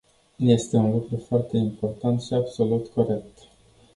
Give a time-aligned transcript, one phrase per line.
[0.45, 3.37] Este un lucru foarte important și absolut corect.